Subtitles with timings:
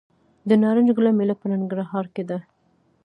[0.49, 2.37] د نارنج ګل میله په ننګرهار کې ده.